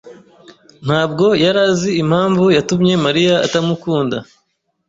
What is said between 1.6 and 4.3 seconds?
azi impamvu yatumye Mariya atamukunda.